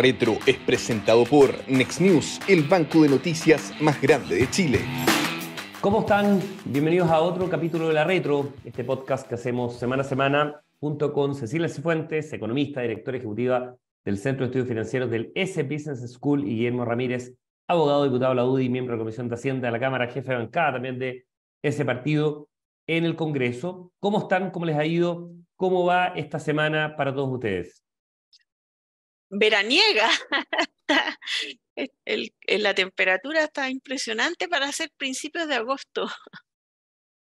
[0.00, 4.78] Retro es presentado por Next News, el banco de noticias más grande de Chile.
[5.82, 6.40] ¿Cómo están?
[6.64, 11.12] Bienvenidos a otro capítulo de La Retro, este podcast que hacemos semana a semana junto
[11.12, 16.44] con Cecilia Cifuentes, economista, directora ejecutiva del Centro de Estudios Financieros del S Business School,
[16.44, 17.34] y Guillermo Ramírez,
[17.68, 20.30] abogado, diputado de la UDI, miembro de la Comisión de Hacienda de la Cámara, jefe
[20.30, 21.26] de bancada también de
[21.60, 22.48] ese partido
[22.86, 23.92] en el Congreso.
[24.00, 24.50] ¿Cómo están?
[24.50, 25.30] ¿Cómo les ha ido?
[25.56, 27.84] ¿Cómo va esta semana para todos ustedes?
[29.30, 30.08] Veraniega.
[32.48, 36.08] la temperatura está impresionante para ser principios de agosto.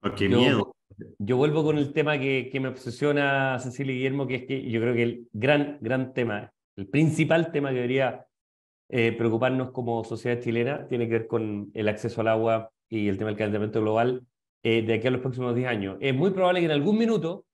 [0.03, 0.75] Oh, qué miedo.
[1.19, 4.95] Yo vuelvo con el tema que, me obsesiona Cecilia Guillermo, que es que yo creo
[4.95, 8.27] que el gran, gran tema, el principal tema que debería
[8.89, 13.19] eh, preocuparnos como sociedad chilena tiene que ver con el acceso al agua y el
[13.19, 14.27] tema del calentamiento global
[14.63, 15.97] eh, de aquí a los próximos 10 años.
[16.01, 17.47] Es muy probable que en algún minuto,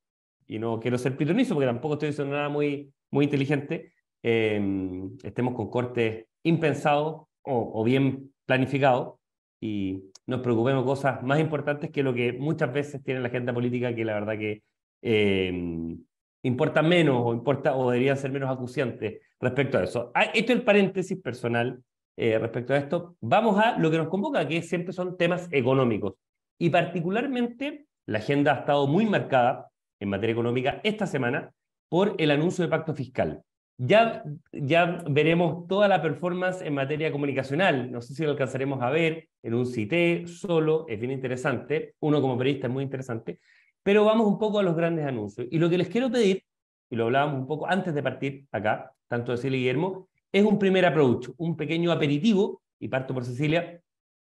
[0.47, 3.93] y no quiero ser pitonizo porque tampoco estoy diciendo nada muy, muy inteligente,
[4.29, 9.21] Em, estemos con cortes impensados o, bien planificados
[9.61, 13.95] y nos preocupemos cosas más importantes que lo que muchas veces tiene la agenda política,
[13.95, 14.65] que la verdad que
[15.03, 15.97] eh,
[16.43, 20.11] importa menos o, importa, o deberían ser menos acuciantes respecto a eso.
[20.13, 21.81] Ah, esto es el paréntesis personal
[22.17, 23.17] eh, respecto a esto.
[23.21, 26.15] Vamos a lo que nos convoca, que siempre son temas económicos.
[26.59, 31.53] Y particularmente la agenda ha estado muy marcada en materia económica esta semana
[31.89, 33.45] por el anuncio de pacto fiscal.
[33.79, 34.25] Ya,
[35.07, 37.91] veremos toda la performance en materia comunicacional.
[37.91, 41.95] No sé si lo alcanzaremos a ver en un CITE solo, es bien interesante.
[42.01, 43.39] Uno como periodista es muy interesante.
[43.83, 45.47] Pero vamos un poco a los grandes anuncios.
[45.51, 46.43] Y lo que les quiero pedir,
[46.89, 50.59] y lo hablábamos un poco antes de partir acá, tanto Cecilia y Guillermo, es un
[50.59, 53.81] primer approach, un pequeño aperitivo, y parto por Cecilia,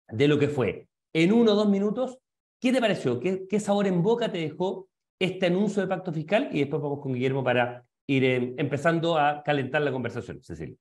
[0.07, 0.87] de lo que fue.
[1.13, 2.19] En uno o dos minutos,
[2.59, 3.19] ¿qué te pareció?
[3.19, 4.87] ¿Qué, ¿Qué sabor en boca te dejó
[5.19, 6.49] este anuncio de pacto fiscal?
[6.51, 8.23] Y después vamos con Guillermo para ir
[8.57, 10.77] empezando a calentar la conversación, Cecilia.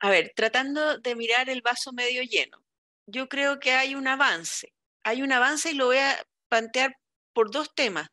[0.00, 2.62] A ver, tratando de mirar el vaso medio lleno,
[3.06, 4.74] yo creo que hay un avance.
[5.02, 6.16] Hay un avance y lo voy a
[6.48, 6.96] plantear
[7.32, 8.08] por dos temas.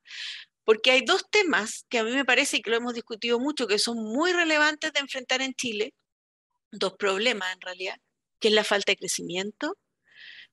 [0.64, 3.68] Porque hay dos temas que a mí me parece y que lo hemos discutido mucho,
[3.68, 5.94] que son muy relevantes de enfrentar en Chile.
[6.72, 7.98] Dos problemas en realidad,
[8.40, 9.78] que es la falta de crecimiento.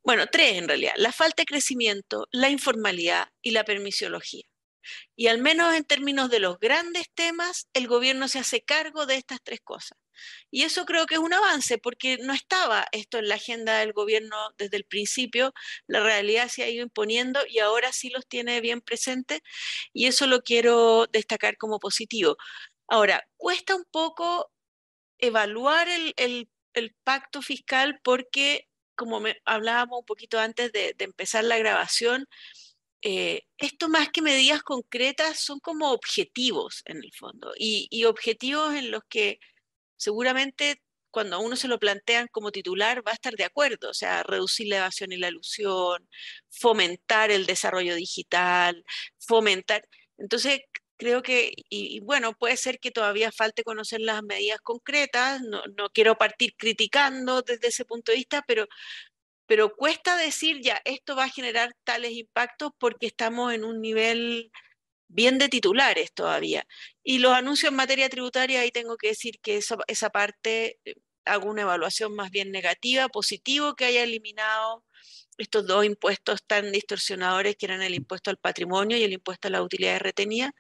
[0.03, 0.95] Bueno, tres en realidad.
[0.97, 4.48] La falta de crecimiento, la informalidad y la permisiología.
[5.17, 9.17] Y al menos en términos de los grandes temas, el gobierno se hace cargo de
[9.17, 9.99] estas tres cosas.
[10.51, 13.93] Y eso creo que es un avance, porque no estaba esto en la agenda del
[13.93, 15.53] gobierno desde el principio,
[15.87, 19.41] la realidad se ha ido imponiendo y ahora sí los tiene bien presentes
[19.93, 22.37] y eso lo quiero destacar como positivo.
[22.89, 24.51] Ahora, cuesta un poco
[25.19, 26.49] evaluar el,
[27.05, 32.27] pacto fiscal porque, como hablábamos un poquito antes de empezar la grabación,
[33.03, 38.91] eh, esto más que medidas concretas son como objetivos en el fondo y, objetivos en
[38.91, 39.39] los que
[39.97, 44.23] seguramente cuando uno se lo plantean como titular va a estar de acuerdo, o sea,
[44.25, 46.09] reducir la evasión y la ilusión,
[46.51, 48.85] fomentar el desarrollo digital,
[49.19, 49.83] fomentar.
[50.19, 50.61] Entonces,
[50.99, 55.91] creo que, y, bueno, puede ser que todavía falte conocer las medidas concretas, no, no
[55.91, 58.67] quiero partir criticando desde ese punto de vista, pero
[59.49, 64.53] pero cuesta decir ya, esto va a generar tales impactos porque estamos en un nivel
[65.09, 66.67] bien de titulares todavía.
[67.03, 70.95] Y los anuncios en materia tributaria, ahí tengo que decir que esa, parte eh,
[71.25, 74.85] hago una evaluación más bien negativa, positivo que haya eliminado
[75.39, 79.51] estos dos impuestos tan distorsionadores que eran el impuesto al patrimonio y el impuesto a
[79.53, 80.53] la utilidad retenida,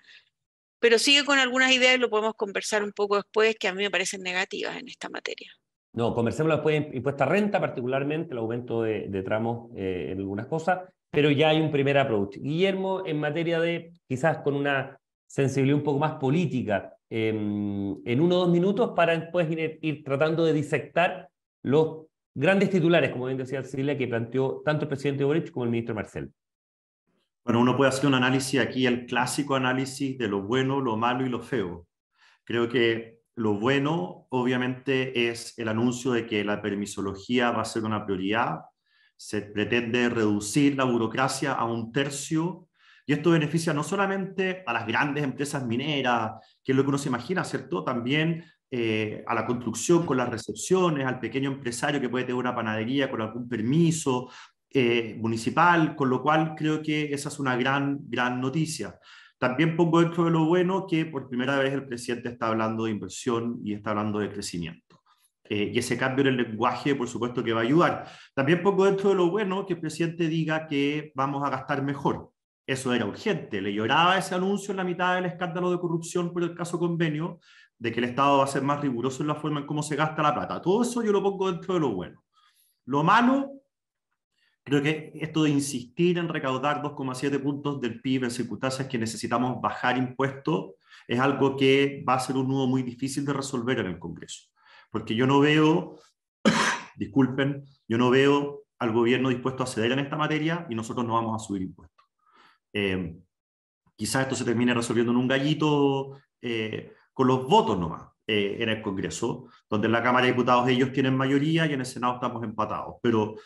[0.80, 3.82] pero sigue con algunas ideas y lo podemos conversar un poco después que a mí
[3.82, 5.57] me parecen negativas en esta materia.
[5.92, 10.80] No, conversemos después de impuesta renta, particularmente el aumento de, tramos eh, en algunas cosas,
[11.10, 12.36] pero ya hay un primer approach.
[12.36, 18.36] Guillermo, en materia de, quizás con una sensibilidad un poco más política, em, en uno
[18.36, 21.28] o dos minutos para después ir, tratando de disectar
[21.62, 25.70] los grandes titulares, como bien decía Cecilia, que planteó tanto el presidente Boric como el
[25.70, 26.30] ministro Marcel.
[27.44, 31.24] Bueno, uno puede hacer un análisis aquí, el clásico análisis de lo bueno, lo malo
[31.24, 31.86] y lo feo.
[32.44, 37.84] Creo que lo bueno, obviamente, es el anuncio de que la permisología va a ser
[37.84, 38.62] una prioridad.
[39.16, 42.68] Se pretende reducir la burocracia a un tercio
[43.06, 46.32] y esto beneficia no solamente a las grandes empresas mineras,
[46.62, 47.84] que es lo que uno se imagina, ¿cierto?
[47.84, 52.54] También eh, a la construcción con las recepciones, al pequeño empresario que puede tener una
[52.54, 54.28] panadería con algún permiso
[54.68, 58.98] eh, municipal, con lo cual creo que esa es una gran, gran noticia.
[59.38, 62.90] También pongo dentro de lo bueno que por primera vez el presidente está hablando de
[62.90, 65.00] inversión y está hablando de crecimiento.
[65.44, 68.06] Eh, y ese cambio en el lenguaje, por supuesto, que va a ayudar.
[68.34, 72.32] También pongo dentro de lo bueno que el presidente diga que vamos a gastar mejor.
[72.66, 73.62] Eso era urgente.
[73.62, 77.40] Le lloraba ese anuncio en la mitad del escándalo de corrupción por el caso convenio,
[77.78, 79.96] de que el Estado va a ser más riguroso en la forma en cómo se
[79.96, 80.60] gasta la plata.
[80.60, 82.24] Todo eso yo lo pongo dentro de lo bueno.
[82.84, 83.52] Lo malo,
[84.68, 89.60] creo que esto de insistir en recaudar 2,7 puntos del PIB en circunstancias que necesitamos
[89.60, 90.74] bajar impuestos
[91.06, 94.48] es algo que va a ser un nudo muy difícil de resolver en el Congreso.
[94.90, 95.98] Porque yo no veo,
[96.96, 101.14] disculpen, yo no veo al gobierno dispuesto a ceder en esta materia y nosotros no
[101.14, 102.06] vamos a subir impuestos.
[102.72, 103.16] Eh,
[103.96, 108.68] quizás esto se termine resolviendo en un gallito eh, con los votos nomás eh, en
[108.68, 112.14] el Congreso, donde en la Cámara de Diputados ellos tienen mayoría y en el Senado
[112.14, 112.96] estamos empatados.
[113.02, 113.36] Pero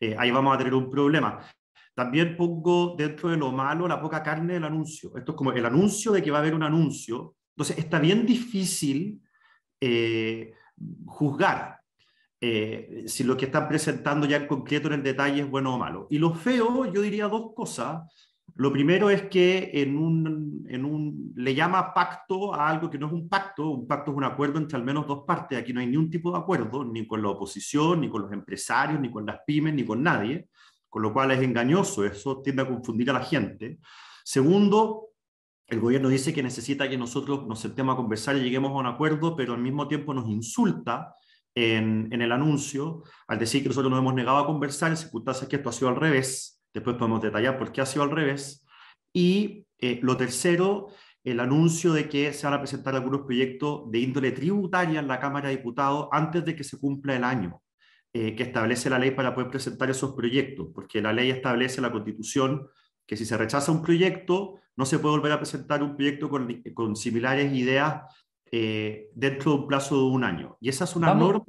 [0.00, 1.40] eh, ahí vamos a tener un problema.
[1.94, 5.16] También pongo dentro de lo malo la poca carne del anuncio.
[5.16, 7.36] Esto es como el anuncio de que va a haber un anuncio.
[7.56, 9.20] Entonces, está bien difícil
[11.06, 11.80] juzgar
[12.40, 16.06] si lo que están presentando ya en concreto en el detalle es bueno o malo.
[16.10, 18.02] Y lo feo, yo diría dos cosas.
[18.58, 23.06] Lo primero es que en un, en un, le llama pacto a algo que no
[23.06, 25.78] es un pacto, un pacto es un acuerdo entre al menos dos partes, aquí no
[25.78, 29.12] hay ni un tipo de acuerdo, ni con la oposición, ni con los empresarios, ni
[29.12, 30.48] con las pymes, ni con nadie,
[30.88, 33.78] con lo cual es engañoso, eso tiende a confundir a la gente.
[34.24, 35.10] Segundo,
[35.68, 38.86] el gobierno dice que necesita que nosotros nos sentemos a conversar y lleguemos a un
[38.86, 41.14] acuerdo, pero al mismo tiempo nos insulta
[41.54, 45.48] en, en el anuncio al decir que nosotros nos hemos negado a conversar en circunstancias
[45.48, 48.64] que esto ha sido al revés Después podemos detallar por qué ha sido al revés.
[49.12, 50.90] Y eh, lo tercero,
[51.24, 55.18] el anuncio de que se van a presentar algunos proyectos de índole tributaria en la
[55.18, 57.60] Cámara de Diputados antes de que se cumpla el año
[58.12, 61.90] eh, que establece la ley para poder presentar esos proyectos, porque la ley establece la
[61.90, 62.68] Constitución
[63.04, 66.62] que si se rechaza un proyecto, no se puede volver a presentar un proyecto con,
[66.74, 68.04] con similares ideas
[68.52, 70.56] eh, dentro de un plazo de un año.
[70.60, 71.42] Y esa es una norma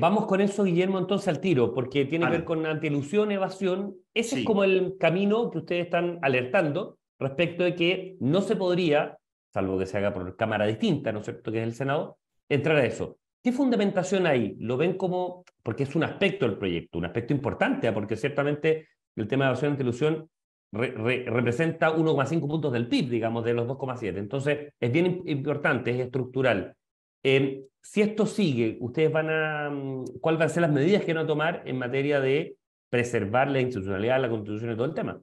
[0.00, 3.94] Vamos con eso, Guillermo, entonces al tiro, porque tiene que ver con antielusión, evasión.
[4.12, 9.18] Ese es como el camino que ustedes están alertando respecto de que no se podría,
[9.52, 12.18] salvo que se haga por cámara distinta, ¿no es cierto?, que es el Senado,
[12.48, 13.18] entrar a eso.
[13.42, 14.56] ¿Qué fundamentación hay?
[14.58, 17.94] ¿Lo ven como, porque es un aspecto del proyecto, un aspecto importante, ¿ah?
[17.94, 20.30] porque ciertamente el tema de evasión y antielusión
[20.72, 24.18] representa 1,5 puntos del PIB, digamos, de los 2,7.
[24.18, 26.76] Entonces, es bien importante, es estructural.
[27.22, 31.24] Si esto sigue, ¿ustedes van a, mm, cuáles van a ser las medidas que van
[31.24, 32.56] a tomar en materia de
[32.88, 35.20] preservar la institucionalidad, la constitución y todo el tema?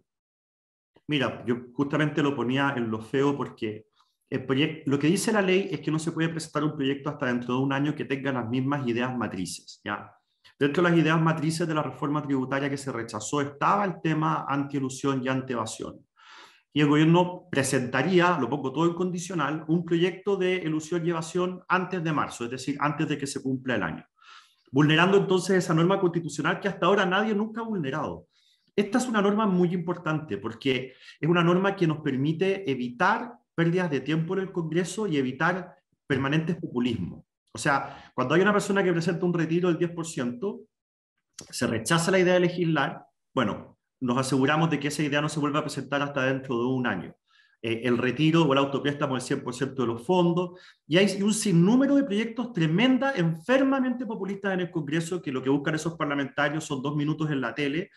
[1.07, 3.85] Mira, yo justamente lo ponía en lo feo porque
[4.29, 7.27] el lo que dice la ley es que no se puede presentar un proyecto hasta
[7.27, 9.79] dentro de un año que tenga las mismas ideas matrices.
[9.85, 10.11] ¿ya?
[10.59, 14.45] Dentro de las ideas matrices de la reforma tributaria que se rechazó estaba el tema
[14.49, 16.06] anti-elusión y anti-evasión
[16.77, 21.63] y el gobierno presentaría, lo pongo todo en condicional, un proyecto de elusión y evasión
[21.67, 24.05] antes de marzo, es decir, antes de que se cumpla el año,
[24.71, 28.27] vulnerando entonces esa norma constitucional que hasta ahora nadie nunca ha vulnerado.
[28.75, 33.89] Esta es una norma muy importante porque es una norma que nos permite evitar pérdidas
[33.89, 37.23] de tiempo en el Congreso y evitar permanentes populismos.
[37.55, 40.61] O sea, cuando hay una persona que presenta un retiro del 10%,
[41.49, 43.03] se rechaza la idea de legislar,
[43.33, 46.65] bueno, nos aseguramos de que esa idea no se vuelva a presentar hasta dentro de
[46.65, 47.15] un año.
[47.61, 51.95] Eh, el retiro o el autopréstamo del 100% de los fondos, y hay un sinnúmero
[51.95, 56.83] de proyectos tremenda, enfermamente populistas en el Congreso, que lo que buscan esos parlamentarios son
[56.83, 57.89] dos minutos en la tele,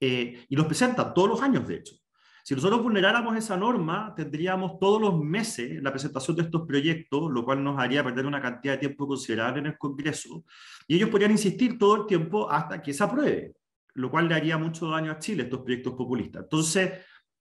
[0.00, 1.96] eh, y los presentan todos los años, de hecho.
[2.44, 7.44] Si nosotros vulneráramos esa norma, tendríamos todos los meses la presentación de estos proyectos, lo
[7.44, 10.44] cual nos haría perder una cantidad de tiempo considerable en el Congreso,
[10.86, 13.57] y ellos podrían insistir todo el tiempo hasta que se apruebe
[13.98, 16.44] lo cual le haría mucho daño a Chile, estos proyectos populistas.
[16.44, 16.92] Entonces,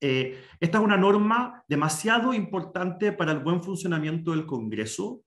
[0.01, 5.21] eh, esta es una norma demasiado importante para el buen funcionamiento del Congreso.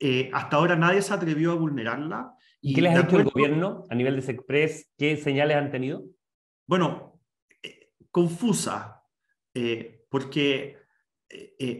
[0.00, 2.34] Eh, hasta ahora nadie se atrevió a vulnerarla.
[2.62, 4.92] Y ¿Qué les ha dicho el gobierno a nivel de SECPRES?
[4.96, 6.04] ¿Qué señales han tenido?
[6.66, 7.20] Bueno,
[7.62, 9.02] eh, confusa,
[10.08, 10.78] porque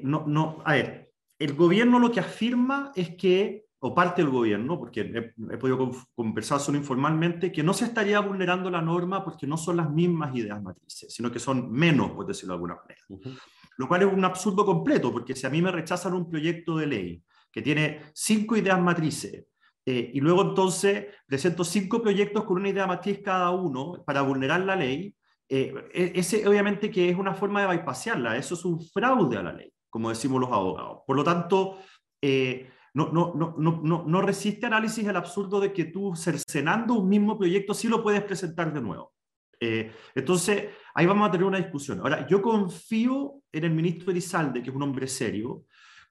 [0.03, 4.79] no, no, a ver, el gobierno lo que afirma es que o parte del gobierno,
[4.79, 9.57] porque he, podido conversar solo informalmente, que no se estaría vulnerando la norma porque no
[9.57, 13.35] son las mismas ideas matrices, sino que son menos, por decirlo de alguna manera.
[13.77, 16.87] Lo cual es un absurdo completo, porque si a mí me rechazan un proyecto de
[16.87, 19.47] ley que tiene cinco ideas matrices,
[19.85, 24.61] eh, y luego entonces presento cinco proyectos con una idea matriz cada uno para vulnerar
[24.61, 25.13] la ley,
[25.49, 29.43] eh, e, ese obviamente que es una forma de bypassarla, eso es un fraude a
[29.43, 31.01] la ley, como decimos los abogados.
[31.05, 31.79] Por lo tanto,
[32.21, 37.09] eh, no, no, no, no, no resiste análisis el absurdo de que tú cercenando un
[37.09, 39.13] mismo proyecto sí lo puedes presentar de nuevo.
[39.59, 42.01] Eh, entonces, ahí vamos a tener una discusión.
[42.01, 45.65] Ahora, yo confío en el ministro Elizalde, que es un hombre serio,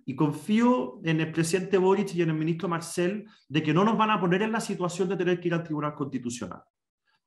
[0.05, 3.97] y confío en el presidente Boric y en el ministro Marcel de que no nos
[3.97, 6.63] van a poner en la situación de tener que ir al Tribunal Constitucional.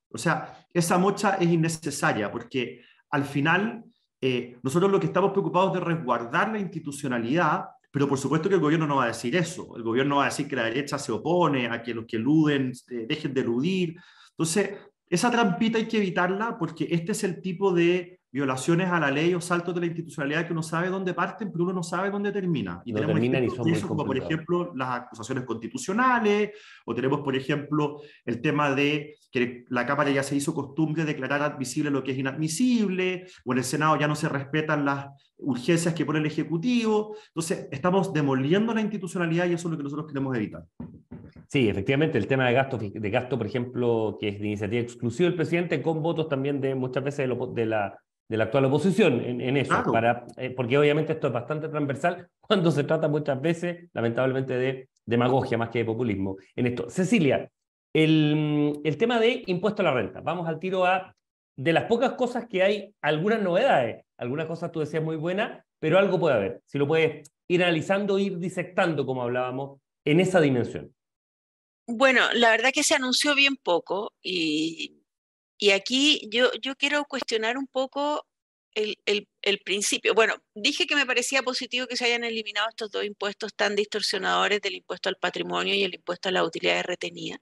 [0.09, 2.81] O sea, esa mocha es innecesaria porque
[3.11, 3.83] al final
[4.19, 8.61] eh, nosotros lo que estamos preocupados de resguardar la institucionalidad Pero por supuesto que el
[8.61, 9.77] gobierno no va a decir eso.
[9.77, 12.73] El gobierno va a decir que la derecha se opone a que los que eluden
[12.89, 13.95] eh, dejen de eludir.
[14.31, 14.71] Entonces,
[15.09, 19.33] esa trampita hay que evitarla porque este es el tipo de violaciones a la ley
[19.33, 22.33] o saltos de la institucionalidad que uno sabe dónde parten, pero uno no sabe dónde
[22.33, 22.81] termina.
[22.83, 23.17] Y tenemos
[23.65, 26.51] eso, como por ejemplo las acusaciones constitucionales,
[26.83, 31.13] o tenemos por ejemplo el tema de que la Cámara ya se hizo costumbre de
[31.13, 35.07] declarar admisible lo que es inadmisible, o en el Senado ya no se respetan las
[35.37, 37.15] urgencias que pone el Ejecutivo.
[37.27, 40.65] Entonces, estamos demoliendo la institucionalidad y eso es lo que nosotros queremos evitar.
[41.47, 45.29] Sí, efectivamente, el tema de gasto, de gasto, por ejemplo, que es de iniciativa exclusiva
[45.29, 47.97] del presidente, con votos también de muchas veces de, la,
[48.27, 52.71] de la actual oposición en, eso, para, eh, porque obviamente esto es bastante transversal cuando
[52.71, 56.89] se trata muchas veces, lamentablemente, de demagogia más que de populismo en esto.
[56.89, 57.49] Cecilia,
[57.93, 60.21] el, el tema de impuesto a la renta.
[60.21, 61.15] Vamos al tiro a,
[61.55, 64.05] de las pocas cosas que hay, algunas novedades.
[64.17, 66.61] Algunas cosas tú decías muy buenas, pero algo puede haber.
[66.65, 70.93] Si lo puedes ir analizando, ir disectando, como hablábamos, en esa dimensión.
[71.87, 75.03] Bueno, la verdad que se anunció bien poco y,
[75.73, 78.25] aquí yo, yo quiero cuestionar un poco
[78.75, 78.97] el,
[79.41, 80.13] el, principio.
[80.13, 84.61] Bueno, dije que me parecía positivo que se hayan eliminado estos dos impuestos tan distorsionadores
[84.61, 87.37] del impuesto al patrimonio y el impuesto a la utilidad retenida,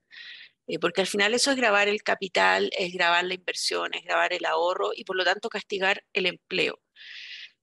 [0.68, 4.34] eh, porque al final eso es grabar el capital, es grabar la inversión, es grabar
[4.34, 6.80] el ahorro y por lo tanto castigar el empleo.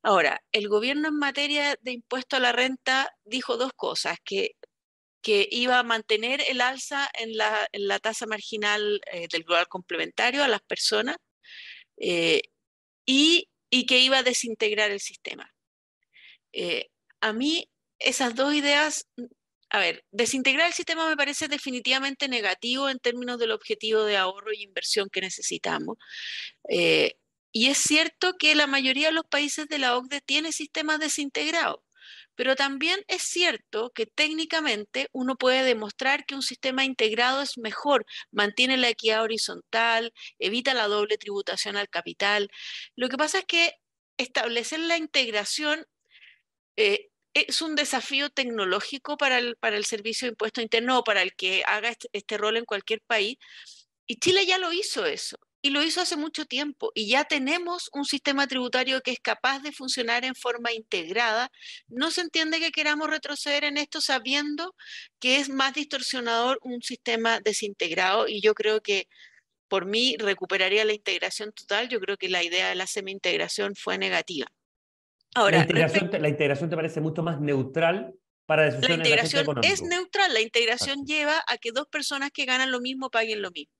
[0.02, 4.52] Ahora, el gobierno en materia de impuesto a la renta dijo dos cosas, que
[5.22, 10.48] que iba a mantener el alza en la, tasa marginal eh, del global complementario a
[10.48, 11.16] las personas
[11.98, 12.42] eh,
[13.06, 13.48] y,
[13.86, 15.52] que iba a desintegrar el sistema.
[16.52, 16.88] Eh,
[17.20, 19.06] a mí esas dos ideas,
[19.70, 24.52] a ver, desintegrar el sistema me parece definitivamente negativo en términos del objetivo de ahorro
[24.52, 25.98] y inversión que necesitamos.
[27.52, 31.80] y es cierto que la mayoría de los países de la OCDE tiene sistemas desintegrados.
[32.40, 38.06] Pero también es cierto que técnicamente uno puede demostrar que un sistema integrado es mejor,
[38.30, 42.48] mantiene la equidad horizontal, evita la doble tributación al capital.
[42.96, 43.74] Lo que pasa es que
[44.16, 45.84] establecer la integración
[46.76, 51.20] eh, es un desafío tecnológico para el, para el Servicio de Impuesto Interno o para
[51.20, 53.36] el que haga este, este rol en cualquier país.
[54.06, 57.90] Y Chile ya lo hizo eso y lo hizo hace mucho tiempo y ya tenemos
[57.92, 61.50] un sistema tributario que es capaz de funcionar en forma integrada.
[61.88, 64.74] No se entiende que queramos retroceder en esto sabiendo
[65.18, 69.06] que es más distorsionador un sistema desintegrado y yo creo que
[69.68, 71.88] por mí recuperaría la integración total.
[71.88, 74.46] Yo creo que la idea de la semi-integración fue negativa.
[75.34, 78.14] Ahora, la integración, la integración te parece mucho más neutral
[78.46, 80.34] para decisiones La integración es neutral.
[80.34, 83.79] La integración lleva a que dos personas que ganan lo mismo paguen lo mismo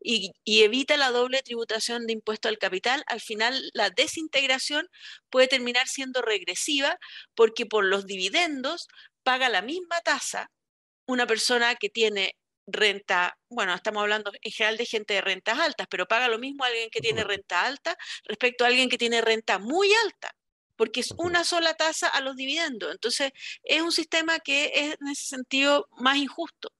[0.00, 4.88] y, evita la doble tributación de impuesto al capital, al final la desintegración
[5.30, 6.98] puede terminar siendo regresiva
[7.34, 8.88] porque por los dividendos
[9.22, 10.50] paga la misma tasa
[11.06, 12.36] una persona que tiene
[12.66, 16.64] renta, bueno, estamos hablando en general de gente de rentas altas, pero paga lo mismo
[16.64, 20.34] alguien que tiene renta alta respecto a alguien que tiene renta muy alta,
[20.76, 22.92] porque es una sola tasa a los dividendos.
[22.92, 26.70] Entonces, es un sistema que es en ese sentido más injusto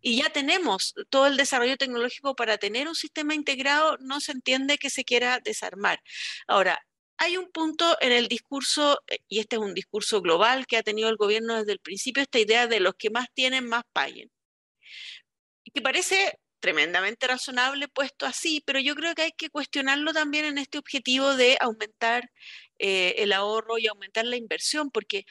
[0.00, 4.78] y ya tenemos todo el desarrollo tecnológico para tener un sistema integrado, no se entiende
[4.78, 6.00] que se quiera desarmar.
[6.46, 6.80] Ahora,
[7.18, 10.82] hay un punto en el discurso, eh, y este es un discurso global que ha
[10.82, 14.30] tenido el gobierno desde el principio, esta idea de los que más tienen, más paguen.
[15.72, 20.58] Que parece tremendamente razonable puesto así, pero yo creo que hay que cuestionarlo también en
[20.58, 22.30] este objetivo de aumentar
[22.78, 25.26] eh, el ahorro y aumentar la inversión, porque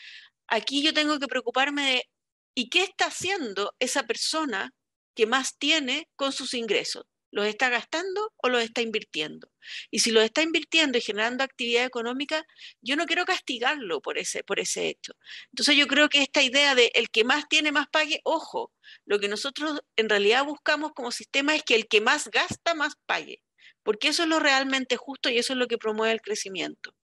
[0.48, 2.10] aquí yo tengo que preocuparme de
[2.58, 4.74] ¿Y qué está haciendo esa persona
[5.14, 7.06] que más tiene con sus ingresos?
[7.30, 9.52] ¿Los está gastando o los está invirtiendo?
[9.92, 12.46] Y si los está invirtiendo y generando actividad económica,
[12.82, 15.12] yo no quiero castigarlo por ese, por ese hecho.
[15.52, 18.72] Entonces yo creo que esta idea de el que más tiene, más pague, ojo,
[19.04, 22.94] lo que nosotros en realidad buscamos como sistema es que el que más gasta, más
[23.06, 23.44] pague,
[23.84, 26.96] porque eso es lo realmente justo y eso es lo que promueve el crecimiento.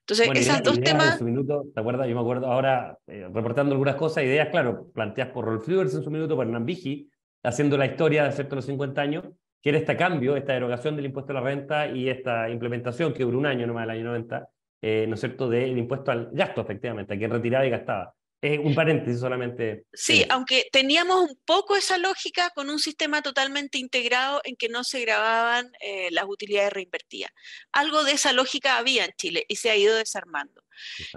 [0.00, 1.12] Entonces, esas dos temas...
[1.12, 2.08] En su minuto, ¿te acuerdas?
[2.08, 6.02] Yo me acuerdo ahora, eh, reportando algunas cosas, ideas, claro, planteadas por Rolf Flivers en
[6.02, 7.10] su minuto, por Hernán Vigi,
[7.42, 9.24] haciendo la historia de los 50 años,
[9.62, 13.24] que era este cambio, esta derogación del impuesto a la renta y esta implementación que
[13.24, 14.48] duró un año nomás, el año 90,
[14.82, 18.74] eh, ¿no es cierto?, del impuesto al gasto, efectivamente, a quien retiraba y gastaba un
[18.74, 19.84] paréntesis solamente.
[19.92, 24.84] Sí, aunque teníamos un poco esa lógica con un sistema totalmente integrado en que no
[24.84, 27.32] se grababan eh, las utilidades reinvertidas.
[27.72, 30.62] Algo de esa lógica había en Chile y se ha ido desarmando.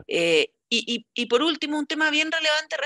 [0.08, 2.78] Eh, y, por último, un tema bien relevante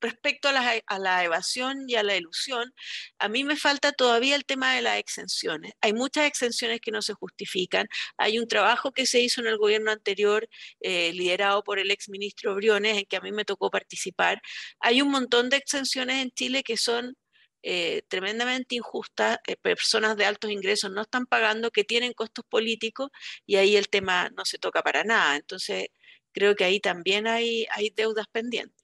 [0.00, 2.72] respecto a la, evasión y a la ilusión,
[3.18, 5.72] a mí me falta todavía el tema de las exenciones.
[5.80, 7.86] Hay muchas exenciones que no se justifican.
[8.16, 10.48] Hay un trabajo que se hizo en el gobierno anterior,
[10.80, 14.40] eh, liderado por el exministro Briones, en que a mí me tocó participar.
[14.80, 17.16] Hay un montón de exenciones en Chile que son
[17.62, 23.10] eh, tremendamente injustas, eh, personas de altos ingresos no están pagando, que tienen costos políticos
[23.46, 25.36] y ahí el tema no se toca para nada.
[25.36, 25.88] Entonces,
[26.32, 28.75] creo que ahí también hay deudas pendientes.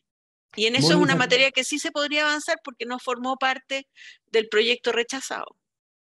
[0.55, 3.87] Y en eso es una materia que sí se podría avanzar porque no formó parte
[4.31, 5.57] del proyecto rechazado.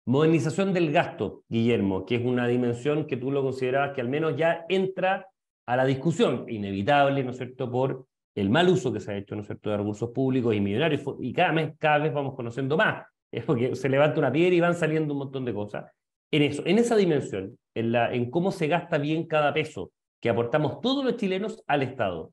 [0.06, 4.38] Modernización del gasto, Guillermo, que es una dimensión que tú lo considerabas que al menos
[4.38, 5.28] ya entra
[5.66, 9.36] a la discusión, inevitable, ¿no es cierto?, por el mal uso que se ha hecho,
[9.36, 12.78] ¿no es cierto?, de recursos públicos y millonarios, y cada mes, cada vez vamos conociendo
[12.78, 13.06] más.
[13.30, 15.92] Es porque se levanta una piedra y van saliendo un montón de cosas.
[16.32, 20.30] En eso, en esa dimensión, en, la, en cómo se gasta bien cada peso que
[20.30, 22.32] aportamos todos los chilenos al Estado,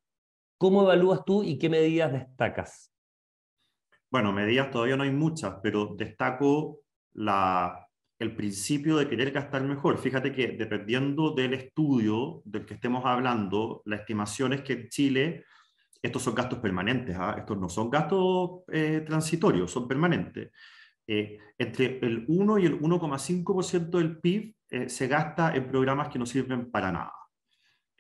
[0.65, 2.91] ¿Cómo evalúas tú y qué medidas destacas?
[4.11, 6.81] Bueno, medidas todavía no hay muchas, pero destaco
[8.19, 9.99] el principio de querer gastar mejor.
[9.99, 15.45] Fíjate que dependiendo del estudio del que estemos hablando, la estimación es que en Chile
[16.01, 17.35] estos son gastos permanentes, ¿ah?
[17.37, 20.51] estos no son gastos eh, transitorios, son permanentes.
[21.07, 26.19] Eh, entre el 1 y el 1,5% del PIB eh, se gasta en programas que
[26.19, 27.13] no sirven para nada.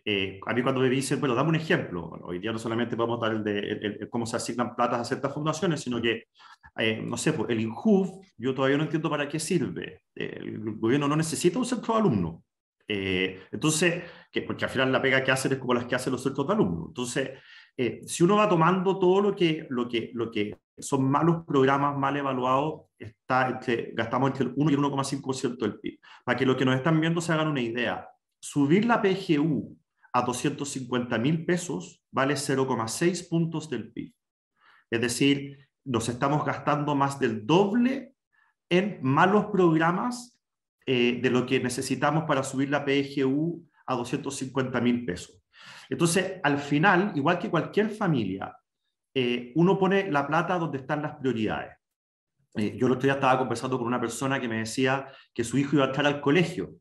[0.07, 3.19] Eh, a mí cuando me dicen, bueno, dame un ejemplo, hoy día no solamente podemos
[3.19, 6.25] dar el de cómo se asignan platas a ciertas fundaciones, sino que,
[6.77, 10.03] eh, no sé, pues, el INJUV, yo todavía no entiendo para qué sirve.
[10.15, 12.43] el gobierno no necesita un centro de alumnos.
[12.87, 16.13] Eh, entonces, que, porque al final la pega que hacen es como las que hacen
[16.13, 16.89] los centros de alumnos.
[16.89, 17.31] Entonces,
[18.07, 22.17] si uno va tomando todo lo que, lo que, lo que son malos programas mal
[22.17, 25.99] evaluados, está entre, gastamos entre el 1 y el 1,5% del PIB.
[26.25, 28.07] Para que los que nos están viendo se hagan una idea,
[28.39, 29.79] subir la PGU
[30.15, 34.15] a 250 mil pesos vale 0,6 puntos del PIB.
[34.89, 38.15] Es decir, nos estamos gastando más del doble
[38.71, 40.41] en malos programas
[40.87, 45.43] eh, de lo que necesitamos para subir la PGU a 250 mil pesos.
[45.91, 48.57] Entonces, al final, igual que cualquier familia,
[49.13, 51.77] eh, uno pone la plata donde están las prioridades.
[52.55, 55.59] Eh, yo el otro día estaba conversando con una persona que me decía que su
[55.59, 56.77] hijo iba a entrar al colegio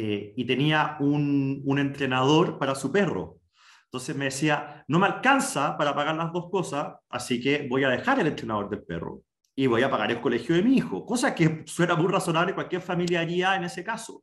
[0.00, 3.40] eh, y tenía un, un, entrenador para su perro.
[3.86, 7.88] Entonces me decía, no me alcanza para pagar las dos cosas, así que voy a
[7.88, 9.22] dejar el entrenador del perro
[9.56, 12.80] y voy a pagar el colegio de mi hijo, cosa que suena muy razonable, cualquier
[12.80, 14.22] familia haría en ese caso.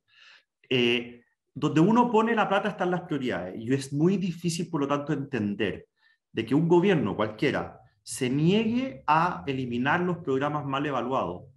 [0.69, 4.87] Eh, donde uno pone la plata están las prioridades y es muy difícil, por lo
[4.87, 5.89] tanto, entender
[6.31, 11.51] de que un gobierno cualquiera se niegue a eliminar los programas mal evaluados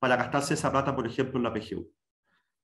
[0.00, 1.88] para gastarse esa plata, por ejemplo, en la PGU.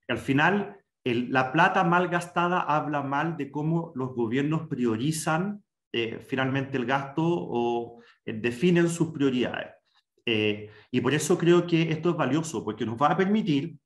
[0.08, 6.76] Al final, la plata mal gastada habla mal de cómo los gobiernos priorizan eh, finalmente
[6.76, 9.74] el gasto o eh, definen sus prioridades.
[10.26, 13.76] Eh, y por eso creo que esto es valioso, porque nos va a permitir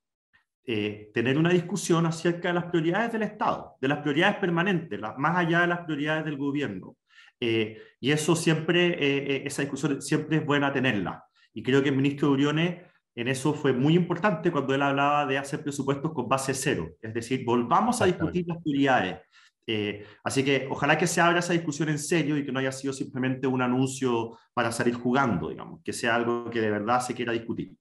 [0.65, 5.63] tener una discusión acerca de las prioridades del Estado, de las prioridades permanentes, más allá
[5.63, 6.97] de las prioridades del gobierno.
[7.41, 11.25] y eso siempre, esa discusión siempre es buena tenerla.
[11.53, 12.81] Y creo que el ministro Uriones
[13.15, 17.13] en eso fue muy importante cuando él hablaba de hacer presupuestos con base cero, es
[17.13, 19.19] decir, volvamos a discutir las prioridades.
[19.67, 22.73] Eh, así que ojalá que se abra esa discusión en serio y que no haya
[22.73, 27.15] sido simplemente un anuncio para salir jugando, digamos, que sea algo que de verdad se
[27.15, 27.73] quiera discutir.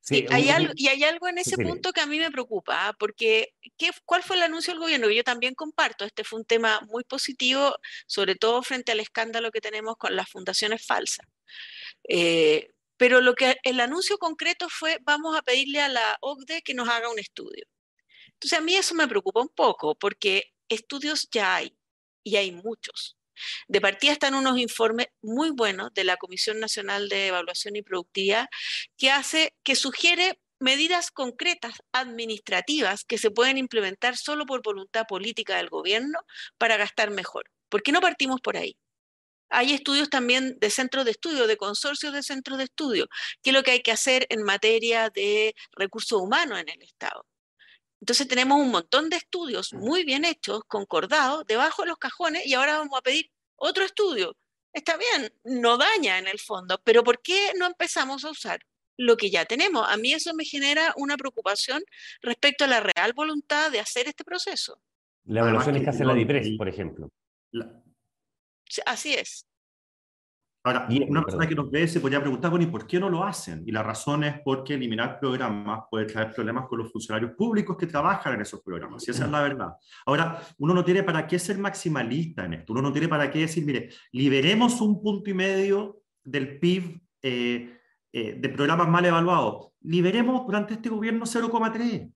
[0.00, 2.96] Sí, hay algo, y hay algo en ese punto que a mí me preocupa, ¿ah?
[2.96, 5.10] porque ¿qué, ¿cuál fue el anuncio del gobierno?
[5.10, 7.74] Yo también comparto, este fue un tema muy positivo,
[8.06, 11.26] sobre todo frente al escándalo que tenemos con las fundaciones falsas.
[12.08, 16.74] Eh, pero lo que el anuncio concreto fue, vamos a pedirle a la OCDE que
[16.74, 17.66] nos haga un estudio.
[18.34, 21.76] Entonces a mí eso me preocupa un poco, porque estudios ya hay,
[22.26, 23.16] y hay muchos.
[23.68, 28.48] De partida están unos informes muy buenos de la Comisión Nacional de Evaluación y Productividad
[28.96, 35.58] que hace, que sugiere medidas concretas administrativas que se pueden implementar solo por voluntad política
[35.58, 36.18] del gobierno
[36.58, 37.50] para gastar mejor.
[37.68, 38.76] ¿Por qué no partimos por ahí?
[39.48, 43.06] Hay estudios también de centros de estudio, de consorcios de centros de estudio,
[43.42, 47.26] qué es lo que hay que hacer en materia de recursos humanos en el Estado.
[48.00, 52.54] Entonces tenemos un montón de estudios muy bien hechos, concordados, debajo de los cajones y
[52.54, 54.36] ahora vamos a pedir otro estudio.
[54.72, 58.60] Está bien, no daña en el fondo, pero ¿por qué no empezamos a usar
[58.98, 59.86] lo que ya tenemos?
[59.88, 61.82] A mí eso me genera una preocupación
[62.20, 64.80] respecto a la real voluntad de hacer este proceso.
[65.24, 67.08] La evaluación es que hace la DIPRES, por ejemplo.
[68.84, 69.46] Así es.
[70.66, 73.22] Ahora, una persona que nos ve se podría preguntar, bueno, ¿y por qué no lo
[73.22, 73.62] hacen?
[73.64, 77.86] Y la razón es porque eliminar programas puede traer problemas con los funcionarios públicos que
[77.86, 79.74] trabajan en esos programas, y esa es la verdad.
[80.04, 83.38] Ahora, uno no tiene para qué ser maximalista en esto, uno no tiene para qué
[83.40, 87.78] decir, mire, liberemos un punto y medio del PIB eh,
[88.12, 92.12] eh, de programas mal evaluados, liberemos durante este gobierno 0,3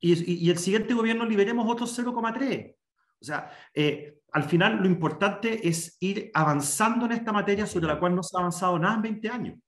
[0.00, 2.74] y, y, el siguiente gobierno liberemos otros 0,3.
[3.20, 7.98] O sea, eh, al final lo importante es ir avanzando en esta materia sobre la
[7.98, 9.58] cual no se ha avanzado nada en 20 años.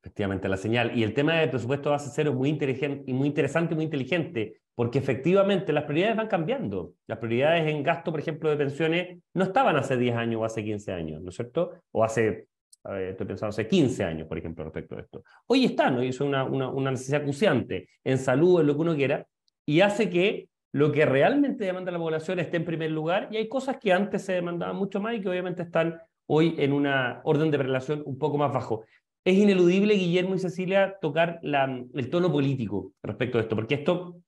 [0.00, 0.96] Efectivamente, la señal.
[0.96, 4.60] Y el tema del presupuesto base cero es muy, inteligente, muy interesante y muy inteligente,
[4.74, 6.92] porque efectivamente las prioridades van cambiando.
[7.06, 10.64] Las prioridades en gasto, por ejemplo, de pensiones no estaban hace 10 años o hace
[10.64, 11.72] 15 años, ¿no es cierto?
[11.90, 12.46] O hace,
[12.84, 15.24] estoy pensando, hace 15 años, por ejemplo, respecto a esto.
[15.46, 16.02] Hoy están, ¿no?
[16.02, 19.26] Y es una, una, una necesidad acuciante en salud, en lo que uno quiera,
[19.66, 23.48] y hace que lo que realmente demanda la población esté en primer lugar y hay
[23.48, 27.50] cosas que antes se demandaban mucho más y que obviamente están hoy en una orden
[27.50, 28.84] de relación un poco más bajo.
[29.24, 34.20] Es ineludible, Guillermo y Cecilia, tocar el tono político respecto a esto, porque esto,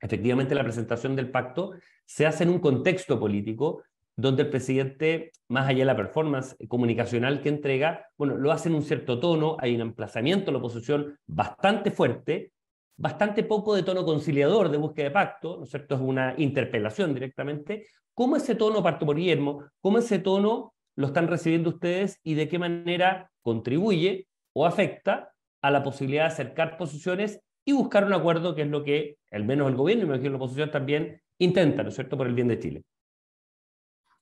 [0.00, 1.74] efectivamente, la presentación del pacto
[2.06, 3.82] se hace en un contexto político
[4.16, 8.74] donde el presidente, más allá de la performance comunicacional que entrega, bueno, lo hace en
[8.74, 12.50] un cierto tono, hay un emplazamiento a la oposición bastante fuerte,
[12.98, 15.94] bastante poco de tono conciliador de búsqueda de pacto, ¿no es cierto?
[15.94, 17.86] Es una interpelación directamente.
[18.12, 22.48] ¿Cómo ese tono, parto por Guillermo, cómo ese tono lo están recibiendo ustedes y de
[22.48, 25.32] qué manera contribuye o afecta
[25.62, 29.44] a la posibilidad de acercar posiciones y buscar un acuerdo, que es lo que al
[29.44, 32.34] menos el gobierno y me imagino la oposición también intenta, ¿no es cierto?, por el
[32.34, 32.82] bien de Chile.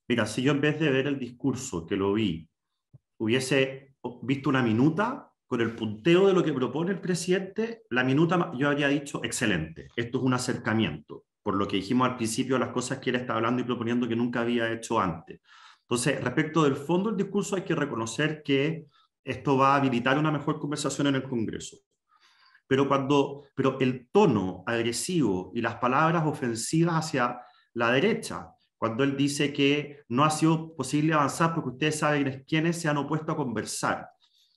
[0.09, 2.47] Mira, si yo en vez de ver el discurso que lo vi,
[3.19, 8.51] hubiese visto una minuta, con el punteo de lo que propone el presidente, la minuta
[8.59, 9.89] yo habría dicho excelente.
[9.95, 13.35] Esto es un acercamiento, por lo que dijimos al principio, las cosas que él está
[13.35, 15.41] hablando y proponiendo que nunca había hecho antes.
[15.83, 18.87] Entonces, respecto del fondo del discurso, hay que reconocer que
[19.23, 21.77] esto va a habilitar una mejor conversación en el Congreso.
[22.67, 27.41] Pero, cuando, pero el tono agresivo y las palabras ofensivas hacia
[27.75, 32.81] la derecha, cuando él dice que no ha sido posible avanzar porque ustedes saben quiénes
[32.81, 34.09] se han opuesto a conversar,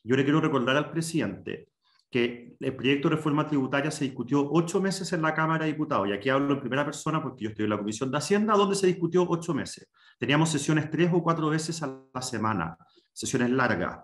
[0.10, 1.70] yo le quiero recordar al presidente
[2.10, 6.08] que el proyecto de reforma tributaria se discutió ocho meses en la Cámara de Diputados,
[6.08, 8.76] y aquí hablo en primera persona porque yo estoy en la Comisión de Hacienda, donde
[8.76, 9.88] se discutió ocho meses.
[10.18, 12.76] Teníamos sesiones tres o cuatro veces a la semana,
[13.14, 14.00] sesiones largas.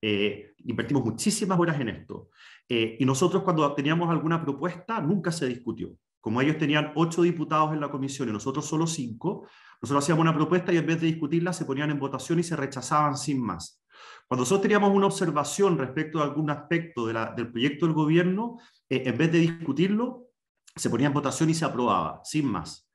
[0.00, 2.28] Eh, invertimos muchísimas horas en esto.
[2.68, 5.90] Eh, y nosotros cuando teníamos alguna propuesta, nunca se discutió.
[6.20, 9.48] Como ellos tenían ocho diputados en la comisión y nosotros solo cinco,
[9.82, 12.54] nosotros hacíamos una propuesta y en vez de discutirla se ponían en votación y se
[12.54, 13.82] rechazaban sin más.
[14.26, 18.58] Cuando nosotros teníamos una observación respecto a algún aspecto del proyecto del gobierno,
[18.88, 20.28] eh, en vez de discutirlo,
[20.76, 22.88] se ponía en votación y se aprobaba, sin más.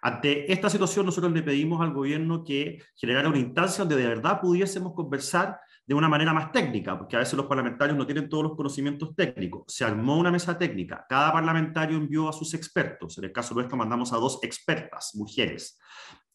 [0.00, 4.40] Ante esta situación, nosotros le pedimos al gobierno que generara una instancia donde de verdad
[4.40, 8.44] pudiésemos conversar de una manera más técnica, porque a veces los parlamentarios no tienen todos
[8.44, 9.64] los conocimientos técnicos.
[9.68, 13.76] Se armó una mesa técnica, cada parlamentario envió a sus expertos, en el caso nuestro
[13.76, 15.78] mandamos a dos expertas, mujeres,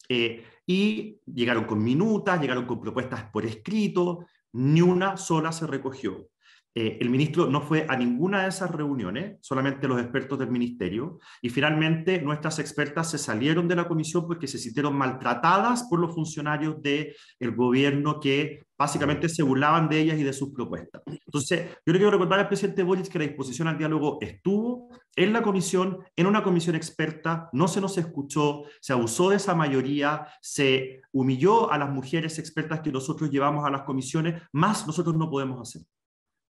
[0.08, 6.28] eh, y llegaron con minutas, llegaron con propuestas por escrito, ni una sola se recogió.
[6.76, 11.20] Eh, el ministro no fue a ninguna de esas reuniones, solamente los expertos del ministerio,
[11.40, 16.14] y finalmente nuestras expertas se salieron de la comisión porque se sintieron maltratadas por los
[16.14, 17.14] funcionarios del
[17.54, 21.02] gobierno que básicamente se burlaban de ellas y de sus propuestas.
[21.06, 25.32] Entonces, yo le quiero recordar al presidente Boric que la disposición al diálogo estuvo en
[25.32, 30.26] la comisión, en una comisión experta, no se nos escuchó, se abusó de esa mayoría,
[30.40, 35.30] se humilló a las mujeres expertas que nosotros llevamos a las comisiones, más nosotros no
[35.30, 35.82] podemos hacer.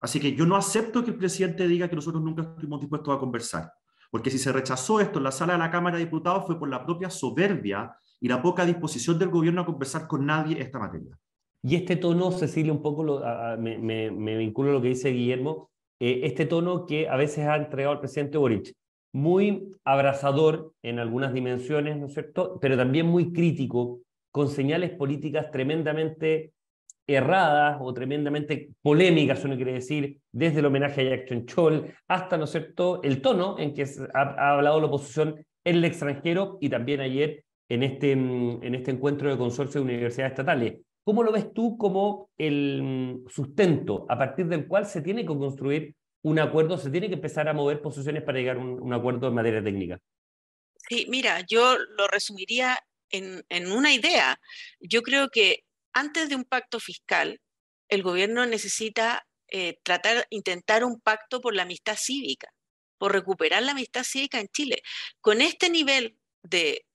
[0.04, 3.18] Así que yo no acepto que el presidente diga que nosotros nunca estuvimos dispuestos a
[3.18, 3.72] conversar,
[4.12, 6.68] porque si se rechazó esto en la sala de la Cámara de Diputados fue por
[6.68, 11.18] la propia soberbia y la poca disposición del gobierno a conversar con nadie esta materia.
[11.62, 13.22] Y este tono, Cecilia, un poco
[13.58, 15.70] me, vinculo a lo que dice Guillermo,
[16.02, 18.74] eh, este tono que a veces ha entregado el presidente Boric,
[19.14, 25.50] muy abrazador en algunas dimensiones, ¿no es cierto?, pero también muy crítico, con señales políticas
[25.50, 26.52] tremendamente
[27.08, 32.46] erradas o tremendamente polémicas, uno quiere decir, desde el homenaje a Jackson Chol hasta, ¿no
[32.46, 37.44] es el tono en que ha, hablado la oposición en el extranjero y también ayer
[37.70, 40.80] en este, mm, en este encuentro de consorcio de universidades estatales.
[41.04, 45.28] ¿Cómo lo ves tú como el mm, sustento a partir del cual se tiene que
[45.28, 49.28] construir un acuerdo, se tiene que empezar a mover posiciones para llegar a un, acuerdo
[49.28, 50.00] en materia técnica?
[50.88, 52.78] Sí, mira, yo lo resumiría
[53.10, 54.40] en, en una idea.
[54.80, 55.64] Yo creo que
[55.94, 57.40] antes de un pacto fiscal,
[57.90, 62.50] el gobierno necesita eh, tratar, intentar un pacto por la amistad cívica,
[62.98, 64.82] por recuperar la amistad cívica en Chile.
[65.22, 66.86] Con este nivel de,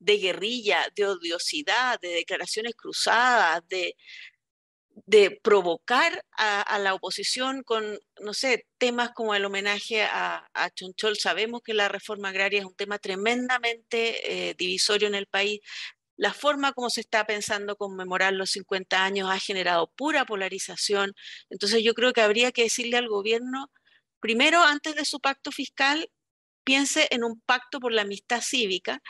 [0.00, 3.94] guerrilla, de odiosidad, de declaraciones cruzadas, de,
[5.42, 11.16] provocar a, la oposición con, no sé, temas como el homenaje a, a, Chonchol.
[11.16, 15.60] Sabemos que la reforma agraria es un tema tremendamente eh, divisorio en el país.
[16.20, 21.14] La forma como se está pensando conmemorar los 50 años ha generado pura polarización.
[21.48, 23.70] Entonces yo creo que habría que decirle al gobierno,
[24.20, 26.10] primero, antes de su pacto fiscal,
[26.62, 29.00] piense en un pacto por la amistad cívica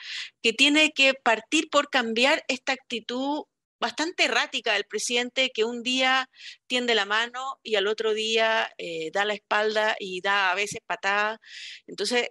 [0.40, 3.42] que tiene que partir por cambiar esta actitud
[3.81, 6.31] bastante errática del presidente que un día
[6.68, 10.81] tiende la mano y al otro día eh, da la espalda y da a veces
[10.87, 11.40] patadas.
[11.88, 12.29] Entonces,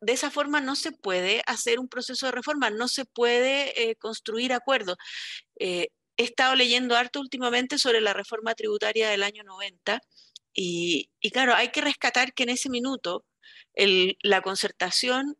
[0.00, 3.96] de esa forma no se puede hacer un proceso de reforma, no se puede eh,
[3.96, 4.96] construir acuerdos.
[5.58, 10.00] Eh, he estado leyendo harto últimamente sobre la reforma tributaria del año 90
[10.54, 13.24] y, y claro, hay que rescatar que en ese minuto
[14.22, 15.36] la concertación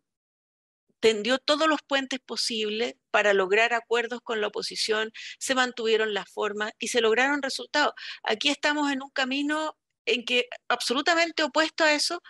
[1.01, 6.73] tendió todos los puentes posibles para lograr acuerdos con la oposición, se mantuvieron las formas
[6.79, 7.95] y se lograron resultados.
[8.23, 12.23] Aquí estamos en un camino en que absolutamente opuesto a eso.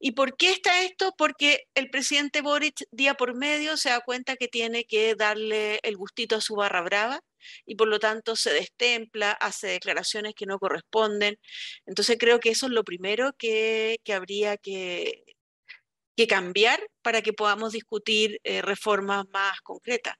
[0.00, 1.14] ¿Y por qué está esto?
[1.16, 5.96] Porque el presidente Boric día por medio se da cuenta que tiene que darle el
[5.96, 7.20] gustito a su barra brava
[7.66, 11.36] y por lo tanto se destempla, hace declaraciones que no corresponden.
[11.86, 15.22] Entonces creo que eso es lo primero que, que habría que,
[16.16, 20.14] que cambiar para que podamos discutir eh, reformas más concretas.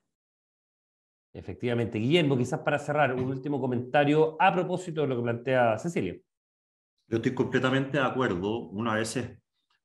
[1.32, 1.98] Efectivamente.
[1.98, 6.16] Guillermo, quizás para cerrar, un último comentario a propósito de lo que plantea Cecilia.
[7.08, 8.58] Yo estoy completamente de acuerdo.
[8.68, 9.18] Una vez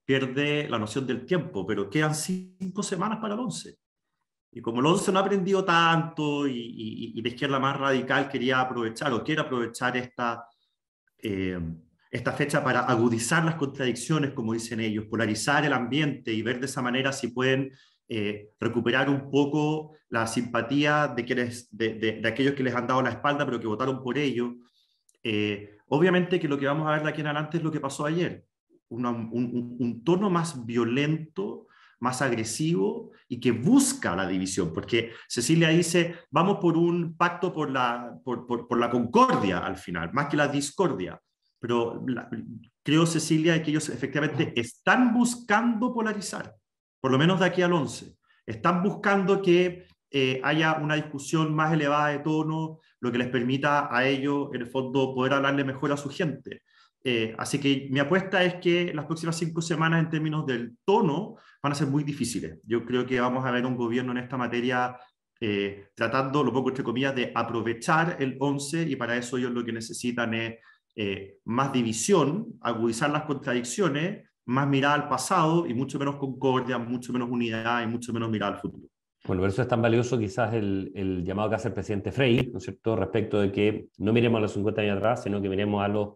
[0.06, 3.78] pierde la noción del tiempo, pero quedan cinco semanas para el 11.
[4.52, 8.60] Y como el 11 no ha aprendido tanto y, y, la izquierda más radical quería
[8.60, 10.46] aprovechar o quiere aprovechar esta,
[11.18, 11.60] eh,
[12.12, 16.68] esta fecha para agudizar las contradicciones, como dicen ellos, polarizar el ambiente y ver de
[16.68, 17.72] esa manera si pueden
[18.08, 23.10] eh, recuperar un poco la simpatía de, quienes, de, aquellos que les han dado la
[23.10, 24.54] espalda, pero que votaron por ello.
[25.24, 27.80] Eh, obviamente que lo que vamos a ver de aquí en adelante es lo que
[27.80, 28.46] pasó ayer,
[28.90, 31.68] un, tono más violento,
[32.00, 37.72] más agresivo y que busca la división, porque Cecilia dice, vamos por un pacto por
[37.72, 41.20] la, por, por la concordia al final, más que la discordia
[41.64, 42.06] pero
[42.84, 46.54] creo, Cecilia, que ellos efectivamente están buscando polarizar,
[47.00, 48.18] por lo menos de aquí al 11.
[48.46, 53.94] Están buscando que eh, haya una discusión más elevada de tono, lo que les permita
[53.94, 56.62] a ellos, en el fondo, poder hablarle mejor a su gente.
[57.04, 61.36] Eh, así que mi apuesta es que las próximas cinco semanas, en términos del tono,
[61.62, 62.60] van a ser muy difíciles.
[62.64, 64.96] Yo creo que vamos a ver un gobierno en esta materia
[65.42, 69.66] eh, tratando, lo pongo entre comillas, de aprovechar el 11 y para eso ellos lo
[69.66, 70.60] que necesitan es
[70.96, 77.12] eh, más división, agudizar las contradicciones, más mirada al pasado y mucho menos concordia, mucho
[77.12, 78.88] menos unidad y mucho menos mirada al futuro.
[79.26, 82.50] Bueno, por eso es tan valioso quizás el, el, llamado que hace el presidente Frey,
[82.52, 85.48] ¿no es cierto?, respecto de que no miremos a los 50 años atrás, sino que
[85.48, 86.16] miremos a los...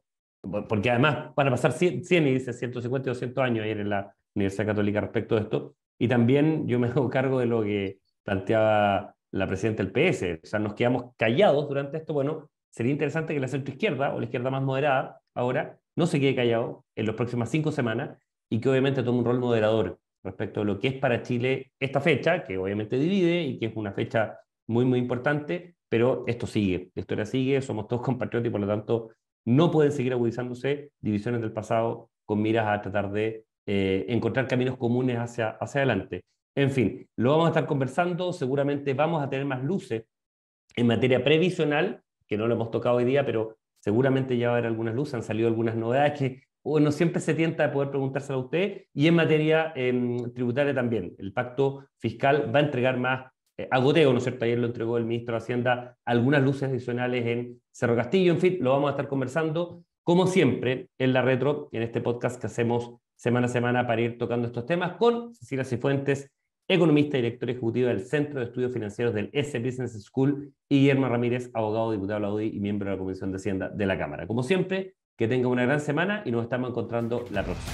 [0.67, 3.89] Porque además van a pasar 100, 100 y dice 150 y 200 años ayer en
[3.89, 5.75] la Universidad Católica respecto de esto.
[5.97, 10.41] Y también yo me hago cargo de lo que planteaba la presidenta del PS.
[10.43, 12.13] O sea, nos quedamos callados durante esto.
[12.13, 16.35] Bueno, sería interesante que la centroizquierda o la izquierda más moderada ahora no se quede
[16.35, 18.17] callado en las próximas cinco semanas
[18.49, 21.99] y que obviamente tome un rol moderador respecto a lo que es para Chile esta
[21.99, 26.91] fecha, que obviamente divide y que es una fecha muy, muy importante, pero esto sigue,
[26.93, 29.09] la historia sigue, somos todos compatriotas y por lo tanto
[29.45, 34.77] no pueden seguir agudizándose divisiones del pasado con miras a tratar de eh, encontrar caminos
[34.77, 36.23] comunes hacia, hacia adelante.
[36.55, 40.03] En fin, lo vamos a estar conversando, seguramente vamos a tener más luces
[40.75, 44.57] en materia previsional que no lo hemos tocado hoy día, pero seguramente ya va a
[44.57, 46.43] haber algunas luces, han salido algunas novedades que
[46.75, 51.15] uno siempre se tienta de poder preguntárselo a usted, y en materia em, tributaria también.
[51.17, 54.45] El pacto fiscal va a entregar más eh, a goteo, ¿no es cierto?
[54.45, 58.57] Ayer lo entregó el ministro de Hacienda algunas luces adicionales en Cerro Castillo, en fin,
[58.59, 62.95] lo vamos a estar conversando, como siempre, en la retro, en este podcast que hacemos
[63.15, 66.29] semana a semana para ir tocando estos temas con Cecilia Cifuentes,
[66.67, 71.07] economista y director ejecutivo del Centro de Estudios Financieros del S Business School, y Guillermo
[71.07, 73.97] Ramírez, abogado, diputado de la UDI y miembro de la Comisión de Hacienda de la
[73.97, 74.27] Cámara.
[74.27, 77.73] Como siempre, que tenga una gran semana y nos estamos encontrando la próxima.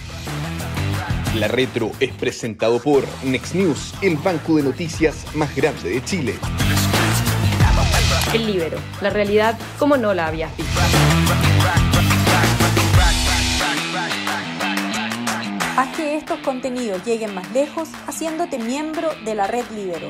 [1.35, 6.35] La Retro es presentado por Next News, el banco de noticias más grande de Chile.
[8.33, 10.79] El Libero, la realidad como no la habías visto.
[15.75, 20.07] Haz que estos contenidos lleguen más lejos haciéndote miembro de la red Libero.